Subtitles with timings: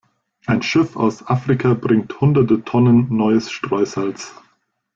[0.47, 4.33] Ein Schiff aus Afrika bringt hunderte Tonnen neues Streusalz.